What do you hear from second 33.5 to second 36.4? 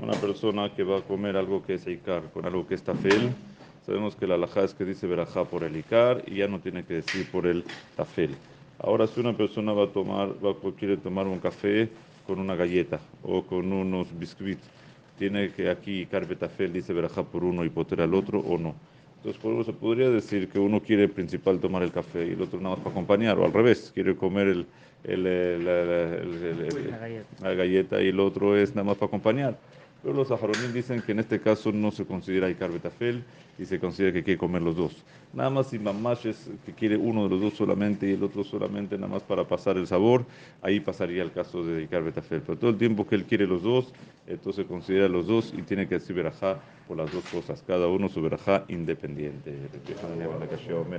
y se considera que quiere comer los dos. Nada más si mamash